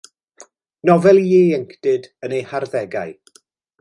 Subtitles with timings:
[0.89, 3.15] Nofel i ieuenctid yn eu harddegau.